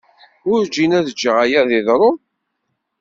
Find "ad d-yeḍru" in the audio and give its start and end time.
1.61-2.11